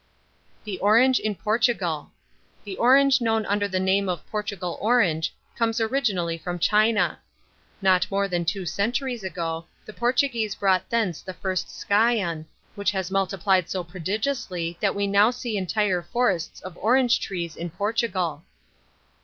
[0.63, 2.11] THE ORANGE IN PORTUGAL.
[2.63, 7.19] The Orange known under the name of "Portugal Orange" comes originally from China.
[7.83, 13.11] Not more than two centuries ago, the Portuguese brought thence the first scion, which has
[13.11, 18.41] multiplied so prodigiously that we now see entire forests of orange trees in Portugal.